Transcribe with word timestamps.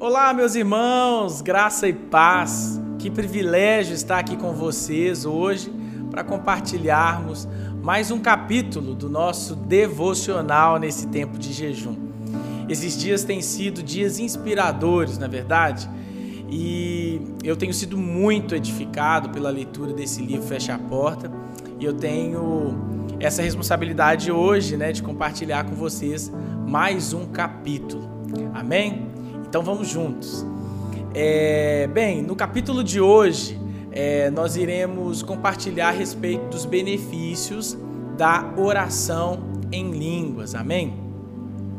Olá, 0.00 0.32
meus 0.32 0.54
irmãos, 0.54 1.42
graça 1.42 1.86
e 1.86 1.92
paz. 1.92 2.80
Que 2.98 3.10
privilégio 3.10 3.94
estar 3.94 4.18
aqui 4.18 4.34
com 4.34 4.54
vocês 4.54 5.26
hoje 5.26 5.70
para 6.10 6.24
compartilharmos 6.24 7.46
mais 7.82 8.10
um 8.10 8.18
capítulo 8.18 8.94
do 8.94 9.10
nosso 9.10 9.54
devocional 9.54 10.78
nesse 10.78 11.06
tempo 11.08 11.36
de 11.36 11.52
jejum. 11.52 11.96
Esses 12.66 12.96
dias 12.96 13.24
têm 13.24 13.42
sido 13.42 13.82
dias 13.82 14.18
inspiradores, 14.18 15.18
na 15.18 15.28
verdade, 15.28 15.86
e 16.48 17.20
eu 17.44 17.54
tenho 17.54 17.74
sido 17.74 17.98
muito 17.98 18.54
edificado 18.54 19.28
pela 19.28 19.50
leitura 19.50 19.92
desse 19.92 20.22
livro 20.22 20.46
Fecha 20.46 20.76
a 20.76 20.78
Porta, 20.78 21.30
e 21.78 21.84
eu 21.84 21.92
tenho 21.92 22.74
essa 23.20 23.42
responsabilidade 23.42 24.32
hoje, 24.32 24.78
né, 24.78 24.92
de 24.92 25.02
compartilhar 25.02 25.64
com 25.64 25.74
vocês 25.74 26.32
mais 26.66 27.12
um 27.12 27.26
capítulo. 27.26 28.08
Amém? 28.54 29.19
Então 29.50 29.64
vamos 29.64 29.88
juntos. 29.88 30.46
É, 31.12 31.88
bem, 31.88 32.22
no 32.22 32.36
capítulo 32.36 32.84
de 32.84 33.00
hoje, 33.00 33.60
é, 33.90 34.30
nós 34.30 34.54
iremos 34.54 35.24
compartilhar 35.24 35.88
a 35.88 35.90
respeito 35.90 36.50
dos 36.50 36.64
benefícios 36.64 37.76
da 38.16 38.54
oração 38.56 39.40
em 39.72 39.90
línguas. 39.90 40.54
Amém? 40.54 40.94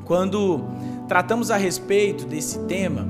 Quando 0.04 0.60
tratamos 1.08 1.50
a 1.50 1.56
respeito 1.56 2.26
desse 2.26 2.60
tema, 2.66 3.08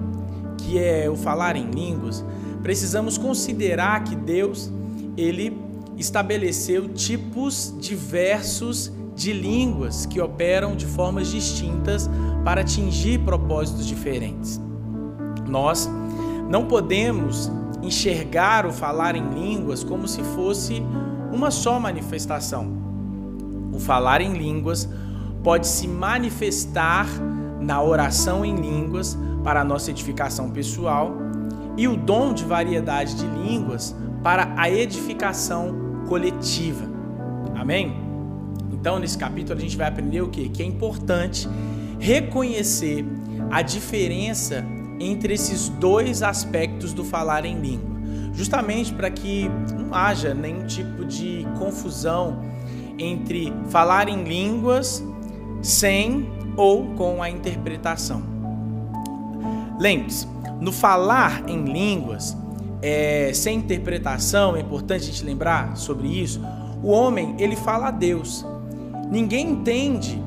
que 0.59 0.77
é 0.77 1.09
o 1.09 1.15
falar 1.15 1.55
em 1.55 1.65
línguas, 1.65 2.23
precisamos 2.61 3.17
considerar 3.17 4.03
que 4.03 4.15
Deus, 4.15 4.71
ele 5.17 5.57
estabeleceu 5.97 6.87
tipos 6.89 7.73
diversos 7.79 8.91
de 9.21 9.31
línguas 9.31 10.07
que 10.07 10.19
operam 10.19 10.75
de 10.75 10.87
formas 10.87 11.29
distintas 11.29 12.09
para 12.43 12.61
atingir 12.61 13.19
propósitos 13.19 13.85
diferentes. 13.85 14.59
Nós 15.47 15.87
não 16.49 16.65
podemos 16.65 17.51
enxergar 17.83 18.65
o 18.65 18.73
falar 18.73 19.15
em 19.15 19.29
línguas 19.29 19.83
como 19.83 20.07
se 20.07 20.23
fosse 20.23 20.83
uma 21.31 21.51
só 21.51 21.79
manifestação. 21.79 22.67
O 23.71 23.79
falar 23.79 24.21
em 24.21 24.33
línguas 24.33 24.89
pode 25.43 25.67
se 25.67 25.87
manifestar 25.87 27.07
na 27.59 27.81
oração 27.81 28.43
em 28.43 28.55
línguas 28.55 29.17
para 29.43 29.61
a 29.61 29.63
nossa 29.63 29.91
edificação 29.91 30.49
pessoal 30.49 31.15
e 31.77 31.87
o 31.87 31.95
dom 31.95 32.33
de 32.33 32.43
variedade 32.43 33.15
de 33.15 33.25
línguas 33.25 33.95
para 34.23 34.51
a 34.57 34.69
edificação 34.69 36.03
coletiva. 36.07 36.85
Amém? 37.55 38.00
Então, 38.81 38.97
nesse 38.97 39.15
capítulo, 39.15 39.59
a 39.59 39.61
gente 39.61 39.77
vai 39.77 39.87
aprender 39.87 40.21
o 40.21 40.27
quê? 40.27 40.49
Que 40.51 40.63
é 40.63 40.65
importante 40.65 41.47
reconhecer 41.99 43.05
a 43.51 43.61
diferença 43.61 44.65
entre 44.99 45.35
esses 45.35 45.69
dois 45.69 46.23
aspectos 46.23 46.91
do 46.91 47.05
falar 47.05 47.45
em 47.45 47.59
língua, 47.59 47.91
justamente 48.33 48.91
para 48.91 49.11
que 49.11 49.47
não 49.77 49.93
haja 49.93 50.33
nenhum 50.33 50.65
tipo 50.65 51.05
de 51.05 51.45
confusão 51.59 52.43
entre 52.97 53.53
falar 53.69 54.09
em 54.09 54.23
línguas 54.23 55.03
sem 55.61 56.27
ou 56.57 56.87
com 56.95 57.21
a 57.21 57.29
interpretação. 57.29 58.23
Lembre-se, 59.79 60.27
no 60.59 60.71
falar 60.71 61.47
em 61.47 61.65
línguas, 61.65 62.35
é, 62.81 63.31
sem 63.31 63.59
interpretação, 63.59 64.55
é 64.55 64.61
importante 64.61 65.03
a 65.03 65.05
gente 65.05 65.23
lembrar 65.23 65.77
sobre 65.77 66.07
isso. 66.07 66.41
O 66.81 66.89
homem 66.89 67.35
ele 67.37 67.55
fala 67.55 67.89
a 67.89 67.91
Deus, 67.91 68.43
ninguém 69.11 69.51
entende 69.51 70.21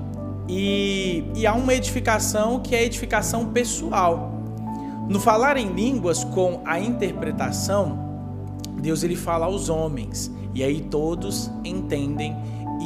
e, 0.48 1.24
e 1.34 1.46
há 1.46 1.54
uma 1.54 1.74
edificação 1.74 2.60
que 2.60 2.74
é 2.74 2.84
edificação 2.84 3.46
pessoal. 3.46 4.32
No 5.08 5.18
falar 5.18 5.56
em 5.56 5.72
línguas 5.72 6.22
com 6.22 6.60
a 6.64 6.78
interpretação, 6.78 7.98
Deus 8.80 9.02
ele 9.02 9.16
fala 9.16 9.46
aos 9.46 9.68
homens 9.68 10.30
e 10.54 10.62
aí 10.62 10.80
todos 10.82 11.50
entendem 11.64 12.36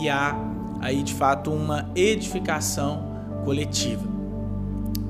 e 0.00 0.08
há 0.08 0.36
aí 0.80 1.02
de 1.02 1.12
fato 1.14 1.50
uma 1.50 1.90
edificação 1.94 3.02
coletiva. 3.44 4.06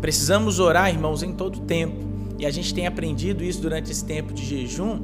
Precisamos 0.00 0.58
orar, 0.58 0.88
irmãos, 0.88 1.22
em 1.22 1.32
todo 1.32 1.60
tempo. 1.60 2.06
E 2.38 2.46
a 2.46 2.50
gente 2.50 2.72
tem 2.72 2.86
aprendido 2.86 3.42
isso 3.42 3.60
durante 3.60 3.90
esse 3.90 4.04
tempo 4.04 4.32
de 4.32 4.44
jejum. 4.44 5.00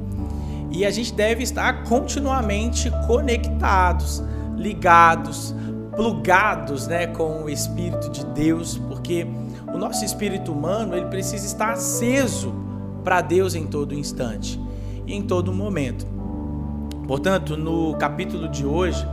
E 0.71 0.85
a 0.85 0.89
gente 0.89 1.13
deve 1.13 1.43
estar 1.43 1.83
continuamente 1.83 2.89
conectados, 3.05 4.23
ligados, 4.57 5.53
plugados, 5.95 6.87
né, 6.87 7.07
com 7.07 7.43
o 7.43 7.49
Espírito 7.49 8.09
de 8.09 8.25
Deus, 8.25 8.77
porque 8.77 9.25
o 9.73 9.77
nosso 9.77 10.05
espírito 10.05 10.51
humano 10.51 10.95
ele 10.95 11.07
precisa 11.07 11.45
estar 11.45 11.71
aceso 11.71 12.53
para 13.03 13.21
Deus 13.21 13.55
em 13.55 13.65
todo 13.67 13.93
instante 13.93 14.59
e 15.05 15.13
em 15.13 15.21
todo 15.21 15.53
momento. 15.53 16.05
Portanto, 17.07 17.55
no 17.55 17.95
capítulo 17.95 18.49
de 18.49 18.65
hoje 18.65 19.05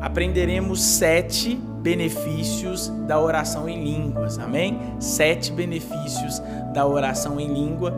aprenderemos 0.00 0.80
sete 0.80 1.56
benefícios 1.82 2.88
da 3.06 3.20
oração 3.20 3.68
em 3.68 3.82
línguas, 3.82 4.38
amém? 4.38 4.78
Sete 4.98 5.52
benefícios 5.52 6.40
da 6.72 6.86
oração 6.86 7.38
em 7.38 7.52
língua 7.52 7.92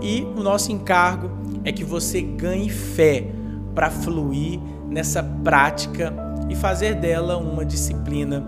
e 0.00 0.22
o 0.36 0.40
nosso 0.40 0.72
encargo 0.72 1.30
é 1.64 1.72
que 1.72 1.84
você 1.84 2.22
ganhe 2.22 2.70
fé 2.70 3.26
para 3.74 3.90
fluir 3.90 4.58
nessa 4.88 5.22
prática 5.22 6.12
e 6.50 6.56
fazer 6.56 6.96
dela 6.96 7.36
uma 7.36 7.64
disciplina 7.64 8.44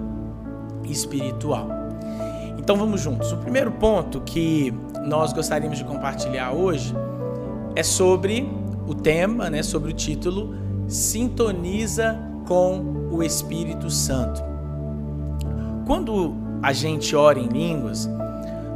espiritual. 0.84 1.68
Então 2.58 2.76
vamos 2.76 3.00
juntos. 3.00 3.32
O 3.32 3.36
primeiro 3.38 3.70
ponto 3.72 4.20
que 4.20 4.74
nós 5.06 5.32
gostaríamos 5.32 5.78
de 5.78 5.84
compartilhar 5.84 6.52
hoje 6.52 6.94
é 7.74 7.82
sobre 7.82 8.48
o 8.86 8.94
tema, 8.94 9.48
né, 9.48 9.62
sobre 9.62 9.90
o 9.90 9.94
título 9.94 10.54
Sintoniza 10.88 12.18
com 12.46 13.08
o 13.10 13.22
Espírito 13.22 13.88
Santo. 13.88 14.42
Quando 15.86 16.34
a 16.62 16.72
gente 16.72 17.14
ora 17.14 17.38
em 17.38 17.46
línguas, 17.46 18.08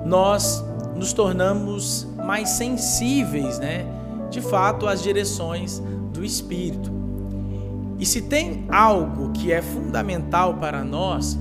nós 0.05 0.65
nos 0.95 1.13
tornamos 1.13 2.07
mais 2.25 2.51
sensíveis, 2.51 3.59
né, 3.59 3.85
de 4.31 4.41
fato 4.41 4.87
às 4.87 5.03
direções 5.03 5.83
do 6.13 6.25
Espírito. 6.25 6.91
E 7.99 8.05
se 8.05 8.23
tem 8.23 8.67
algo 8.71 9.31
que 9.33 9.53
é 9.53 9.63
fundamental 9.63 10.55
para 10.55 10.85
nós, 10.85 11.39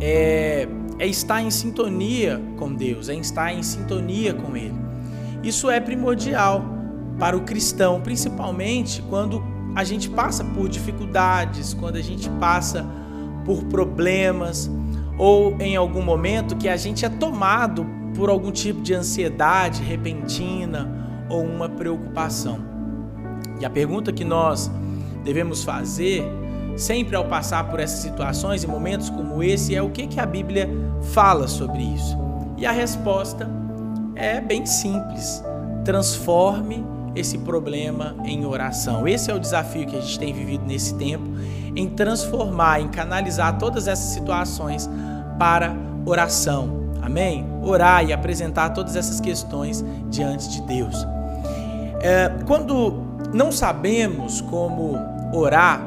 é, 0.00 0.68
é 0.98 1.06
estar 1.06 1.40
em 1.42 1.50
sintonia 1.50 2.42
com 2.58 2.72
Deus, 2.72 3.08
é 3.08 3.14
estar 3.14 3.52
em 3.52 3.62
sintonia 3.62 4.34
com 4.34 4.56
Ele. 4.56 4.74
Isso 5.42 5.70
é 5.70 5.78
primordial 5.78 6.64
para 7.18 7.36
o 7.36 7.42
cristão, 7.42 8.00
principalmente 8.00 9.02
quando 9.02 9.42
a 9.74 9.84
gente 9.84 10.08
passa 10.08 10.42
por 10.42 10.68
dificuldades, 10.68 11.74
quando 11.74 11.96
a 11.96 12.02
gente 12.02 12.28
passa 12.40 12.84
por 13.44 13.64
problemas, 13.64 14.70
ou 15.18 15.56
em 15.60 15.76
algum 15.76 16.02
momento 16.02 16.56
que 16.56 16.68
a 16.68 16.76
gente 16.76 17.04
é 17.04 17.08
tomado 17.08 17.86
por 18.14 18.28
algum 18.28 18.50
tipo 18.50 18.80
de 18.80 18.94
ansiedade 18.94 19.82
repentina 19.82 21.24
ou 21.28 21.44
uma 21.44 21.68
preocupação. 21.68 22.58
E 23.60 23.64
a 23.64 23.70
pergunta 23.70 24.12
que 24.12 24.24
nós 24.24 24.70
devemos 25.26 25.64
fazer 25.64 26.24
sempre 26.76 27.16
ao 27.16 27.24
passar 27.24 27.68
por 27.68 27.80
essas 27.80 27.98
situações 27.98 28.62
e 28.62 28.66
momentos 28.66 29.10
como 29.10 29.42
esse 29.42 29.74
é 29.74 29.82
o 29.82 29.90
que, 29.90 30.06
que 30.06 30.20
a 30.20 30.24
Bíblia 30.24 30.70
fala 31.12 31.48
sobre 31.48 31.82
isso. 31.82 32.16
E 32.56 32.64
a 32.64 32.70
resposta 32.70 33.50
é 34.14 34.40
bem 34.40 34.64
simples: 34.64 35.42
transforme 35.84 36.84
esse 37.14 37.38
problema 37.38 38.14
em 38.24 38.46
oração. 38.46 39.08
Esse 39.08 39.30
é 39.30 39.34
o 39.34 39.40
desafio 39.40 39.86
que 39.86 39.96
a 39.96 40.00
gente 40.00 40.18
tem 40.18 40.32
vivido 40.32 40.64
nesse 40.64 40.94
tempo, 40.94 41.24
em 41.74 41.88
transformar, 41.88 42.80
em 42.80 42.88
canalizar 42.88 43.58
todas 43.58 43.88
essas 43.88 44.12
situações 44.12 44.88
para 45.38 45.74
oração. 46.04 46.86
Amém? 47.02 47.46
Orar 47.62 48.04
e 48.04 48.12
apresentar 48.12 48.70
todas 48.70 48.96
essas 48.96 49.20
questões 49.20 49.84
diante 50.08 50.48
de 50.50 50.60
Deus. 50.62 51.06
É, 52.00 52.30
quando 52.46 53.02
não 53.32 53.50
sabemos 53.50 54.40
como 54.40 55.15
orar 55.36 55.80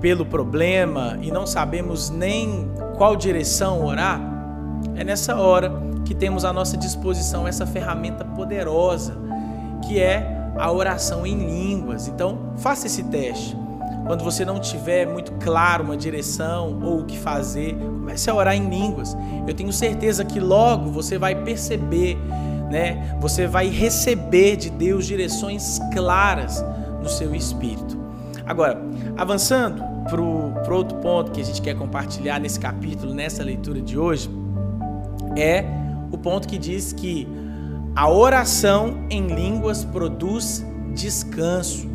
pelo 0.00 0.24
problema 0.24 1.18
e 1.20 1.30
não 1.30 1.46
sabemos 1.46 2.08
nem 2.10 2.70
qual 2.96 3.16
direção 3.16 3.84
orar, 3.84 4.20
é 4.94 5.04
nessa 5.04 5.36
hora 5.36 5.72
que 6.04 6.14
temos 6.14 6.44
à 6.44 6.52
nossa 6.52 6.76
disposição 6.76 7.46
essa 7.46 7.66
ferramenta 7.66 8.24
poderosa, 8.24 9.16
que 9.86 10.00
é 10.00 10.50
a 10.56 10.70
oração 10.72 11.26
em 11.26 11.36
línguas. 11.36 12.08
Então, 12.08 12.52
faça 12.56 12.86
esse 12.86 13.04
teste. 13.04 13.56
Quando 14.06 14.24
você 14.24 14.44
não 14.44 14.58
tiver 14.58 15.06
muito 15.06 15.32
claro 15.32 15.84
uma 15.84 15.96
direção 15.96 16.80
ou 16.82 17.00
o 17.00 17.04
que 17.04 17.18
fazer, 17.18 17.74
comece 17.74 18.30
a 18.30 18.34
orar 18.34 18.56
em 18.56 18.68
línguas. 18.68 19.16
Eu 19.46 19.54
tenho 19.54 19.72
certeza 19.72 20.24
que 20.24 20.40
logo 20.40 20.90
você 20.90 21.18
vai 21.18 21.34
perceber, 21.34 22.16
né? 22.70 23.16
Você 23.20 23.46
vai 23.46 23.68
receber 23.68 24.56
de 24.56 24.70
Deus 24.70 25.06
direções 25.06 25.78
claras 25.92 26.64
no 27.02 27.08
seu 27.08 27.34
espírito. 27.34 27.98
Agora, 28.48 28.80
avançando 29.14 29.82
para 30.08 30.20
o 30.22 30.74
outro 30.74 30.96
ponto 30.98 31.30
que 31.30 31.40
a 31.40 31.44
gente 31.44 31.60
quer 31.60 31.76
compartilhar 31.76 32.40
nesse 32.40 32.58
capítulo, 32.58 33.12
nessa 33.12 33.44
leitura 33.44 33.78
de 33.78 33.98
hoje, 33.98 34.30
é 35.36 35.64
o 36.10 36.16
ponto 36.16 36.48
que 36.48 36.56
diz 36.56 36.94
que 36.94 37.28
a 37.94 38.08
oração 38.08 39.04
em 39.10 39.26
línguas 39.26 39.84
produz 39.84 40.64
descanso. 40.94 41.86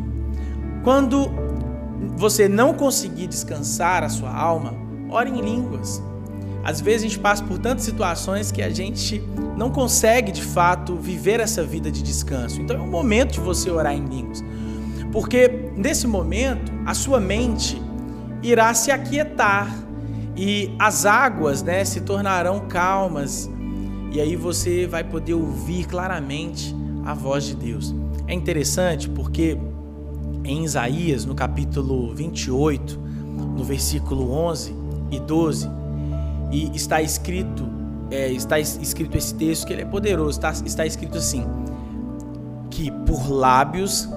Quando 0.84 1.28
você 2.16 2.48
não 2.48 2.72
conseguir 2.72 3.26
descansar 3.26 4.04
a 4.04 4.08
sua 4.08 4.32
alma, 4.32 4.74
ore 5.10 5.30
em 5.30 5.40
línguas. 5.40 6.00
Às 6.62 6.80
vezes 6.80 7.00
a 7.00 7.08
gente 7.08 7.18
passa 7.18 7.42
por 7.42 7.58
tantas 7.58 7.84
situações 7.84 8.52
que 8.52 8.62
a 8.62 8.70
gente 8.70 9.20
não 9.56 9.70
consegue 9.70 10.30
de 10.30 10.42
fato 10.42 10.94
viver 10.94 11.40
essa 11.40 11.64
vida 11.64 11.90
de 11.90 12.00
descanso. 12.00 12.60
Então 12.60 12.76
é 12.76 12.80
o 12.80 12.86
momento 12.86 13.32
de 13.32 13.40
você 13.40 13.70
orar 13.70 13.92
em 13.92 14.04
línguas. 14.04 14.42
Porque 15.14 15.70
nesse 15.76 16.08
momento 16.08 16.72
a 16.84 16.92
sua 16.92 17.20
mente 17.20 17.80
irá 18.42 18.74
se 18.74 18.90
aquietar 18.90 19.72
e 20.36 20.74
as 20.76 21.06
águas, 21.06 21.62
né, 21.62 21.84
se 21.84 22.00
tornarão 22.00 22.66
calmas. 22.66 23.48
E 24.10 24.20
aí 24.20 24.34
você 24.34 24.88
vai 24.88 25.04
poder 25.04 25.34
ouvir 25.34 25.86
claramente 25.86 26.74
a 27.04 27.14
voz 27.14 27.44
de 27.44 27.54
Deus. 27.54 27.94
É 28.26 28.34
interessante 28.34 29.08
porque 29.08 29.56
em 30.42 30.64
Isaías, 30.64 31.24
no 31.24 31.36
capítulo 31.36 32.12
28, 32.12 32.98
no 33.56 33.62
versículo 33.62 34.32
11 34.32 34.74
e 35.12 35.20
12, 35.20 35.70
e 36.50 36.72
está 36.74 37.00
escrito, 37.00 37.68
é, 38.10 38.32
está 38.32 38.58
escrito 38.58 39.16
esse 39.16 39.32
texto 39.36 39.64
que 39.64 39.72
ele 39.72 39.82
é 39.82 39.86
poderoso, 39.86 40.30
está, 40.30 40.50
está 40.50 40.84
escrito 40.84 41.18
assim, 41.18 41.46
que 42.68 42.90
por 43.06 43.30
lábios 43.30 44.08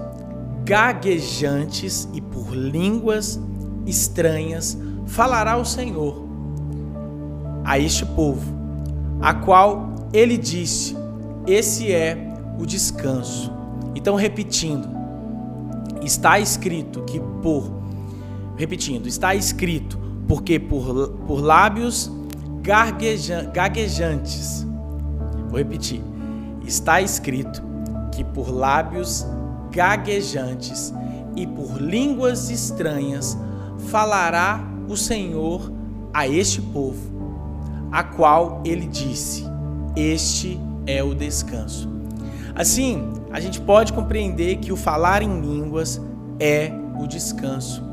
gaguejantes 0.68 2.10
e 2.14 2.20
por 2.20 2.54
línguas 2.54 3.40
estranhas 3.86 4.78
falará 5.06 5.56
o 5.56 5.64
Senhor 5.64 6.28
a 7.64 7.80
este 7.80 8.06
povo, 8.06 8.54
a 9.22 9.34
qual 9.34 9.96
ele 10.12 10.38
disse: 10.38 10.96
Esse 11.48 11.92
é 11.94 12.34
o 12.60 12.66
descanso. 12.66 13.50
Então, 13.96 14.16
repetindo, 14.16 14.88
está 16.04 16.38
escrito 16.38 17.02
que 17.04 17.20
por 17.42 17.72
repetindo, 18.58 19.08
está 19.08 19.34
escrito 19.36 19.98
porque 20.28 20.60
por, 20.60 21.10
por 21.26 21.40
lábios 21.40 22.12
gaguejantes. 23.54 24.68
Vou 25.50 25.58
repetir. 25.60 26.02
Está 26.66 27.00
escrito 27.00 27.64
que 28.12 28.26
por 28.26 28.50
lábios 28.50 29.26
gaguejantes 29.78 30.92
e 31.36 31.46
por 31.46 31.80
línguas 31.80 32.50
estranhas 32.50 33.38
falará 33.90 34.68
o 34.90 34.98
Senhor 34.98 35.72
a 36.12 36.28
este 36.28 36.60
povo, 36.60 37.12
a 37.92 38.04
qual 38.04 38.64
ele 38.66 38.88
disse: 38.88 39.44
Este 39.96 40.60
é 40.88 41.04
o 41.04 41.14
descanso. 41.14 41.88
Assim, 42.56 43.14
a 43.32 43.40
gente 43.40 43.62
pode 43.62 43.94
compreender 43.94 44.58
que 44.58 44.74
o 44.74 44.76
falar 44.76 45.22
em 45.22 45.42
línguas 45.42 46.02
é 46.40 46.72
o 47.00 47.06
descanso. 47.06 47.84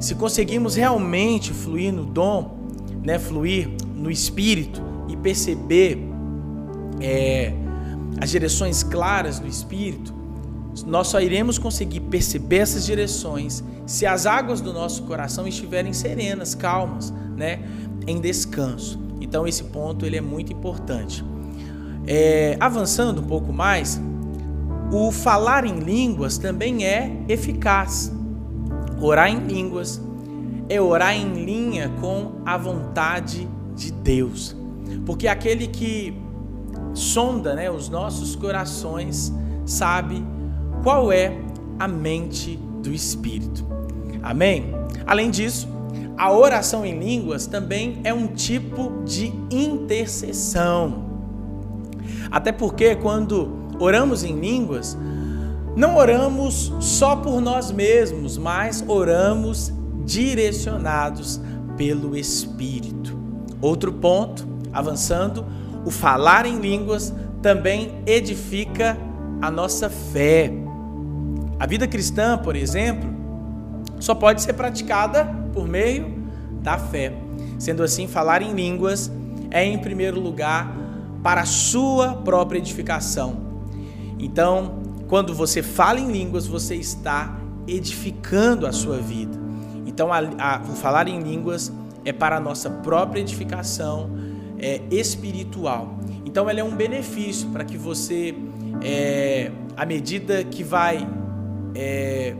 Se 0.00 0.16
conseguirmos 0.16 0.74
realmente 0.74 1.52
fluir 1.52 1.92
no 1.92 2.04
dom, 2.04 2.58
né, 3.04 3.20
fluir 3.20 3.70
no 3.94 4.10
espírito 4.10 4.82
e 5.08 5.16
perceber 5.16 5.96
é, 7.00 7.52
as 8.20 8.30
direções 8.30 8.82
claras 8.82 9.38
do 9.38 9.46
espírito, 9.46 10.19
nós 10.86 11.08
só 11.08 11.20
iremos 11.20 11.58
conseguir 11.58 12.00
perceber 12.00 12.58
essas 12.58 12.86
direções 12.86 13.62
se 13.86 14.06
as 14.06 14.24
águas 14.24 14.60
do 14.60 14.72
nosso 14.72 15.02
coração 15.02 15.46
estiverem 15.46 15.92
serenas, 15.92 16.54
calmas, 16.54 17.12
né, 17.36 17.60
em 18.06 18.20
descanso. 18.20 19.00
Então 19.20 19.46
esse 19.46 19.64
ponto 19.64 20.06
ele 20.06 20.16
é 20.16 20.20
muito 20.20 20.52
importante. 20.52 21.24
É, 22.06 22.56
avançando 22.60 23.20
um 23.20 23.26
pouco 23.26 23.52
mais, 23.52 24.00
o 24.92 25.10
falar 25.10 25.64
em 25.64 25.78
línguas 25.80 26.38
também 26.38 26.84
é 26.84 27.24
eficaz. 27.28 28.12
Orar 29.00 29.28
em 29.28 29.38
línguas 29.38 30.00
é 30.68 30.80
orar 30.80 31.14
em 31.14 31.44
linha 31.44 31.88
com 32.00 32.40
a 32.44 32.56
vontade 32.56 33.48
de 33.74 33.92
Deus. 33.92 34.56
Porque 35.04 35.26
aquele 35.26 35.66
que 35.66 36.16
sonda 36.94 37.54
né, 37.54 37.70
os 37.70 37.88
nossos 37.88 38.34
corações 38.34 39.32
sabe 39.64 40.24
qual 40.82 41.12
é 41.12 41.36
a 41.78 41.86
mente 41.86 42.56
do 42.82 42.92
Espírito. 42.92 43.66
Amém? 44.22 44.74
Além 45.06 45.30
disso, 45.30 45.68
a 46.16 46.32
oração 46.32 46.84
em 46.84 46.98
línguas 46.98 47.46
também 47.46 48.00
é 48.04 48.12
um 48.12 48.26
tipo 48.26 49.02
de 49.04 49.32
intercessão. 49.50 51.04
Até 52.30 52.52
porque 52.52 52.94
quando 52.96 53.56
oramos 53.78 54.22
em 54.22 54.38
línguas, 54.38 54.96
não 55.74 55.96
oramos 55.96 56.72
só 56.80 57.16
por 57.16 57.40
nós 57.40 57.70
mesmos, 57.70 58.36
mas 58.36 58.84
oramos 58.86 59.72
direcionados 60.04 61.40
pelo 61.76 62.16
Espírito. 62.16 63.18
Outro 63.60 63.92
ponto, 63.92 64.46
avançando, 64.72 65.44
o 65.84 65.90
falar 65.90 66.44
em 66.44 66.58
línguas 66.58 67.14
também 67.40 68.02
edifica 68.04 68.98
a 69.40 69.50
nossa 69.50 69.88
fé. 69.88 70.52
A 71.60 71.66
vida 71.66 71.86
cristã, 71.86 72.38
por 72.38 72.56
exemplo, 72.56 73.08
só 74.00 74.14
pode 74.14 74.40
ser 74.40 74.54
praticada 74.54 75.26
por 75.52 75.68
meio 75.68 76.24
da 76.62 76.78
fé. 76.78 77.12
Sendo 77.58 77.82
assim, 77.82 78.08
falar 78.08 78.40
em 78.40 78.54
línguas 78.54 79.12
é, 79.50 79.62
em 79.64 79.78
primeiro 79.78 80.18
lugar, 80.18 80.74
para 81.22 81.42
a 81.42 81.44
sua 81.44 82.14
própria 82.14 82.58
edificação. 82.58 83.36
Então, 84.18 84.80
quando 85.06 85.34
você 85.34 85.62
fala 85.62 86.00
em 86.00 86.10
línguas, 86.10 86.46
você 86.46 86.76
está 86.76 87.38
edificando 87.66 88.66
a 88.66 88.72
sua 88.72 88.96
vida. 88.96 89.38
Então, 89.86 90.10
a, 90.10 90.20
a, 90.38 90.62
o 90.62 90.74
falar 90.74 91.08
em 91.08 91.20
línguas 91.20 91.70
é 92.06 92.12
para 92.12 92.36
a 92.36 92.40
nossa 92.40 92.70
própria 92.70 93.20
edificação 93.20 94.10
é, 94.58 94.80
espiritual. 94.90 95.98
Então, 96.24 96.48
ela 96.48 96.60
é 96.60 96.64
um 96.64 96.74
benefício 96.74 97.48
para 97.50 97.64
que 97.64 97.76
você, 97.76 98.34
é, 98.82 99.50
à 99.76 99.84
medida 99.84 100.42
que 100.44 100.64
vai. 100.64 101.06
É, 101.74 102.34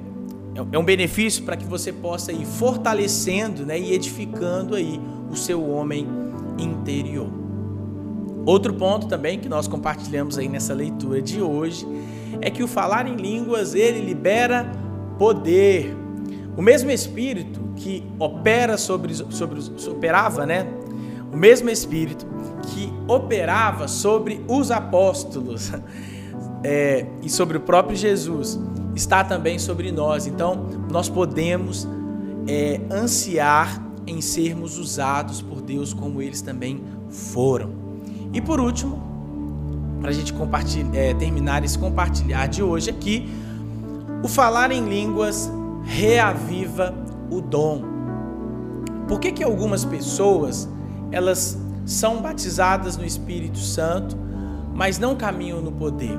é 0.72 0.78
um 0.78 0.84
benefício 0.84 1.44
para 1.44 1.56
que 1.56 1.64
você 1.64 1.92
possa 1.92 2.32
ir 2.32 2.44
fortalecendo 2.44 3.64
né, 3.64 3.78
e 3.78 3.92
edificando 3.92 4.74
aí 4.74 5.00
o 5.30 5.36
seu 5.36 5.68
homem 5.68 6.06
interior. 6.58 7.28
Outro 8.44 8.74
ponto 8.74 9.06
também 9.06 9.38
que 9.38 9.48
nós 9.48 9.68
compartilhamos 9.68 10.38
aí 10.38 10.48
nessa 10.48 10.74
leitura 10.74 11.20
de 11.20 11.40
hoje 11.40 11.86
é 12.40 12.50
que 12.50 12.62
o 12.62 12.68
falar 12.68 13.06
em 13.06 13.16
línguas 13.16 13.74
ele 13.74 14.00
libera 14.00 14.70
poder. 15.18 15.94
O 16.56 16.62
mesmo 16.62 16.90
Espírito 16.90 17.60
que 17.76 18.02
opera 18.18 18.76
sobre, 18.76 19.14
sobre 19.14 19.60
operava, 19.88 20.46
né? 20.46 20.66
O 21.32 21.36
mesmo 21.36 21.70
Espírito 21.70 22.26
que 22.68 22.92
operava 23.06 23.86
sobre 23.86 24.42
os 24.48 24.70
apóstolos 24.70 25.70
é, 26.64 27.06
e 27.22 27.28
sobre 27.28 27.56
o 27.56 27.60
próprio 27.60 27.96
Jesus 27.96 28.58
está 28.94 29.24
também 29.24 29.58
sobre 29.58 29.92
nós. 29.92 30.26
Então, 30.26 30.66
nós 30.90 31.08
podemos 31.08 31.86
é, 32.46 32.80
ansiar 32.90 33.82
em 34.06 34.20
sermos 34.20 34.78
usados 34.78 35.40
por 35.40 35.60
Deus 35.60 35.92
como 35.92 36.20
eles 36.20 36.40
também 36.40 36.82
foram. 37.08 37.70
E 38.32 38.40
por 38.40 38.60
último, 38.60 39.00
para 40.00 40.10
a 40.10 40.12
gente 40.12 40.34
é, 40.94 41.14
terminar 41.14 41.64
esse 41.64 41.78
compartilhar 41.78 42.46
de 42.46 42.62
hoje 42.62 42.90
aqui, 42.90 43.28
o 44.22 44.28
falar 44.28 44.70
em 44.70 44.88
línguas 44.88 45.50
reaviva 45.84 46.94
o 47.30 47.40
dom. 47.40 47.82
Por 49.08 49.18
que, 49.18 49.32
que 49.32 49.42
algumas 49.42 49.84
pessoas 49.84 50.68
elas 51.10 51.58
são 51.84 52.20
batizadas 52.22 52.96
no 52.96 53.04
Espírito 53.04 53.58
Santo, 53.58 54.16
mas 54.74 54.98
não 54.98 55.16
caminham 55.16 55.60
no 55.60 55.72
poder? 55.72 56.18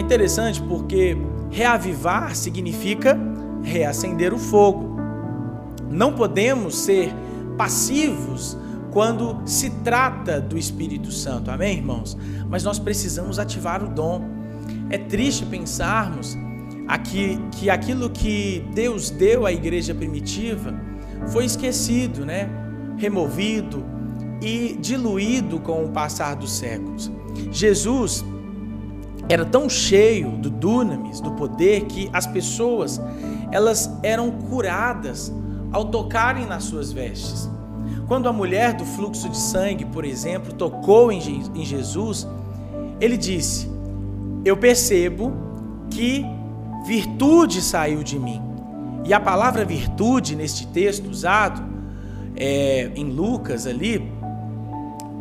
É 0.00 0.02
interessante 0.02 0.62
porque 0.62 1.14
reavivar 1.50 2.34
significa 2.34 3.18
reacender 3.62 4.32
o 4.32 4.38
fogo. 4.38 4.96
Não 5.90 6.14
podemos 6.14 6.74
ser 6.74 7.12
passivos 7.58 8.56
quando 8.90 9.42
se 9.44 9.68
trata 9.84 10.40
do 10.40 10.56
Espírito 10.56 11.12
Santo, 11.12 11.50
amém, 11.50 11.76
irmãos? 11.76 12.16
Mas 12.48 12.64
nós 12.64 12.78
precisamos 12.78 13.38
ativar 13.38 13.84
o 13.84 13.88
dom. 13.88 14.26
É 14.88 14.96
triste 14.96 15.44
pensarmos 15.44 16.34
aqui 16.88 17.38
que 17.52 17.68
aquilo 17.68 18.08
que 18.08 18.64
Deus 18.74 19.10
deu 19.10 19.44
à 19.44 19.52
igreja 19.52 19.94
primitiva 19.94 20.74
foi 21.28 21.44
esquecido, 21.44 22.24
né? 22.24 22.48
Removido 22.96 23.84
e 24.40 24.78
diluído 24.80 25.60
com 25.60 25.84
o 25.84 25.90
passar 25.90 26.36
dos 26.36 26.52
séculos. 26.52 27.10
Jesus 27.52 28.24
era 29.32 29.44
tão 29.44 29.70
cheio 29.70 30.32
do 30.32 30.50
dunamis, 30.50 31.20
do 31.20 31.30
poder 31.30 31.84
que 31.84 32.10
as 32.12 32.26
pessoas 32.26 33.00
elas 33.52 33.88
eram 34.02 34.28
curadas 34.30 35.32
ao 35.70 35.84
tocarem 35.84 36.46
nas 36.46 36.64
suas 36.64 36.90
vestes. 36.90 37.48
quando 38.08 38.28
a 38.28 38.32
mulher 38.32 38.72
do 38.72 38.84
fluxo 38.84 39.28
de 39.28 39.36
sangue, 39.36 39.84
por 39.84 40.04
exemplo, 40.04 40.52
tocou 40.52 41.12
em 41.12 41.64
Jesus, 41.64 42.26
ele 43.00 43.16
disse: 43.16 43.70
Eu 44.44 44.56
percebo 44.56 45.32
que 45.88 46.26
virtude 46.84 47.62
saiu 47.62 48.02
de 48.02 48.18
mim. 48.18 48.42
E 49.04 49.14
a 49.14 49.20
palavra 49.20 49.64
virtude 49.64 50.34
neste 50.34 50.66
texto 50.66 51.08
usado 51.08 51.62
é, 52.34 52.90
em 52.96 53.04
Lucas 53.04 53.64
ali 53.64 54.12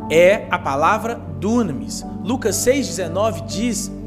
é 0.10 0.48
a 0.50 0.58
palavra 0.58 1.13
dunamis. 1.39 2.04
Lucas 2.24 2.56
6,19 2.56 3.46
diz: 3.46 3.99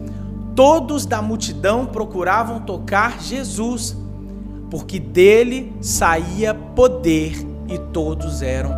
Todos 0.55 1.07
da 1.07 1.23
multidão 1.23 1.87
procuravam 1.87 2.61
tocar 2.61 3.21
Jesus, 3.21 3.97
porque 4.71 4.99
dele 4.99 5.73
saía 5.81 6.55
poder 6.55 7.35
e 7.69 7.79
todos 7.79 8.43
eram 8.43 8.73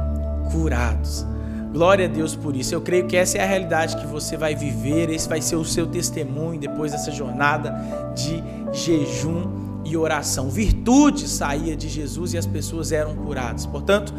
curados. 0.52 1.26
Glória 1.72 2.06
a 2.06 2.08
Deus 2.08 2.36
por 2.36 2.54
isso. 2.54 2.72
Eu 2.72 2.80
creio 2.80 3.08
que 3.08 3.16
essa 3.16 3.36
é 3.36 3.42
a 3.42 3.46
realidade 3.46 3.96
que 3.96 4.06
você 4.06 4.36
vai 4.36 4.54
viver, 4.54 5.10
esse 5.10 5.28
vai 5.28 5.42
ser 5.42 5.56
o 5.56 5.64
seu 5.64 5.88
testemunho 5.88 6.60
depois 6.60 6.92
dessa 6.92 7.10
jornada 7.10 7.74
de 8.14 8.40
jejum 8.72 9.64
e 9.84 9.96
oração. 9.96 10.48
Virtude 10.48 11.28
saía 11.28 11.76
de 11.76 11.88
Jesus 11.88 12.32
e 12.32 12.38
as 12.38 12.46
pessoas 12.46 12.92
eram 12.92 13.16
curadas. 13.16 13.66
Portanto, 13.66 14.14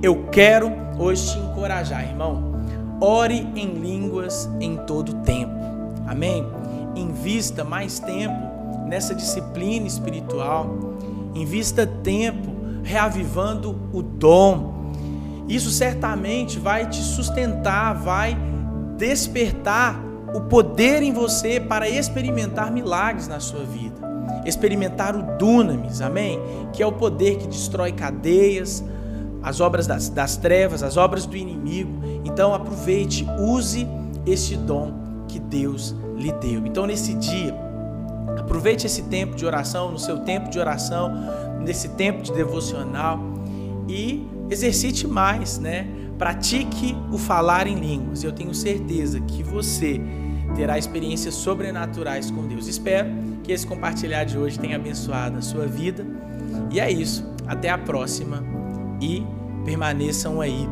eu 0.00 0.28
quero 0.30 0.70
hoje 0.98 1.32
te 1.32 1.38
encorajar, 1.38 2.08
irmão. 2.08 2.54
Ore 3.00 3.44
em 3.56 3.74
línguas 3.74 4.48
em 4.60 4.76
todo 4.76 5.14
tempo. 5.24 5.52
Amém? 6.06 6.59
Invista 7.00 7.64
mais 7.64 7.98
tempo 7.98 8.86
nessa 8.86 9.14
disciplina 9.14 9.86
espiritual. 9.86 10.76
Invista 11.34 11.86
tempo 11.86 12.50
reavivando 12.82 13.76
o 13.92 14.02
dom 14.02 14.80
isso 15.50 15.68
certamente 15.72 16.60
vai 16.60 16.88
te 16.88 17.02
sustentar, 17.02 17.92
vai 17.92 18.38
despertar 18.96 20.00
o 20.32 20.42
poder 20.42 21.02
em 21.02 21.12
você 21.12 21.58
para 21.58 21.88
experimentar 21.88 22.70
milagres 22.70 23.26
na 23.26 23.40
sua 23.40 23.64
vida. 23.64 23.96
Experimentar 24.46 25.16
o 25.16 25.36
dunamis, 25.36 26.00
amém? 26.00 26.38
Que 26.72 26.84
é 26.84 26.86
o 26.86 26.92
poder 26.92 27.36
que 27.36 27.48
destrói 27.48 27.90
cadeias, 27.90 28.84
as 29.42 29.60
obras 29.60 29.88
das, 29.88 30.08
das 30.08 30.36
trevas, 30.36 30.84
as 30.84 30.96
obras 30.96 31.26
do 31.26 31.36
inimigo. 31.36 32.00
Então 32.24 32.54
aproveite, 32.54 33.26
use 33.40 33.88
este 34.24 34.56
dom 34.56 34.92
que 35.30 35.38
Deus 35.38 35.94
lhe 36.16 36.32
deu. 36.32 36.66
Então 36.66 36.86
nesse 36.86 37.14
dia, 37.14 37.54
aproveite 38.38 38.86
esse 38.86 39.02
tempo 39.02 39.36
de 39.36 39.46
oração, 39.46 39.92
no 39.92 39.98
seu 39.98 40.18
tempo 40.20 40.50
de 40.50 40.58
oração, 40.58 41.12
nesse 41.60 41.90
tempo 41.90 42.22
de 42.22 42.32
devocional 42.32 43.18
e 43.88 44.26
exercite 44.50 45.06
mais, 45.06 45.58
né? 45.58 45.86
Pratique 46.18 46.96
o 47.10 47.16
falar 47.16 47.66
em 47.66 47.76
línguas. 47.76 48.24
Eu 48.24 48.32
tenho 48.32 48.54
certeza 48.54 49.20
que 49.20 49.42
você 49.42 50.00
terá 50.54 50.76
experiências 50.76 51.34
sobrenaturais 51.34 52.30
com 52.30 52.46
Deus. 52.46 52.66
Espero 52.66 53.08
que 53.42 53.52
esse 53.52 53.66
compartilhar 53.66 54.24
de 54.24 54.36
hoje 54.36 54.58
tenha 54.58 54.76
abençoado 54.76 55.38
a 55.38 55.42
sua 55.42 55.66
vida. 55.66 56.04
E 56.70 56.80
é 56.80 56.90
isso. 56.90 57.24
Até 57.46 57.70
a 57.70 57.78
próxima 57.78 58.44
e 59.00 59.24
permaneçam 59.64 60.40
aí 60.40 60.68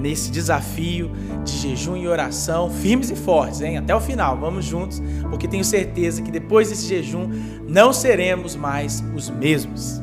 nesse 0.00 0.30
desafio 0.30 1.10
de 1.44 1.52
jejum 1.52 1.96
e 1.96 2.08
oração, 2.08 2.70
firmes 2.70 3.10
e 3.10 3.16
fortes, 3.16 3.60
hein? 3.60 3.78
Até 3.78 3.94
o 3.94 4.00
final, 4.00 4.36
vamos 4.36 4.64
juntos, 4.64 5.02
porque 5.30 5.46
tenho 5.46 5.64
certeza 5.64 6.22
que 6.22 6.30
depois 6.30 6.68
desse 6.68 6.86
jejum 6.88 7.30
não 7.68 7.92
seremos 7.92 8.56
mais 8.56 9.02
os 9.14 9.30
mesmos. 9.30 10.01